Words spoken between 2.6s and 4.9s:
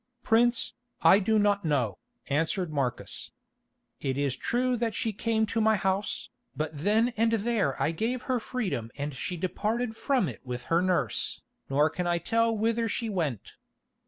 Marcus. "It is true